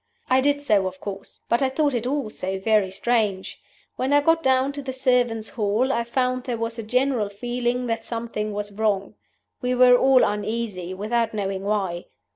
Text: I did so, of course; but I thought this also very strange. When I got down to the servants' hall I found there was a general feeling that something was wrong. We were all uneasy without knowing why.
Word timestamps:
I 0.31 0.41
did 0.41 0.63
so, 0.63 0.87
of 0.87 0.99
course; 0.99 1.43
but 1.47 1.61
I 1.61 1.69
thought 1.69 1.91
this 1.91 2.07
also 2.07 2.57
very 2.57 2.89
strange. 2.89 3.61
When 3.97 4.13
I 4.13 4.21
got 4.21 4.41
down 4.41 4.71
to 4.71 4.81
the 4.81 4.93
servants' 4.93 5.49
hall 5.49 5.93
I 5.93 6.05
found 6.05 6.45
there 6.45 6.57
was 6.57 6.79
a 6.79 6.81
general 6.81 7.29
feeling 7.29 7.85
that 7.85 8.03
something 8.03 8.51
was 8.51 8.71
wrong. 8.71 9.13
We 9.61 9.75
were 9.75 9.95
all 9.95 10.23
uneasy 10.23 10.95
without 10.95 11.35
knowing 11.35 11.61
why. 11.61 12.05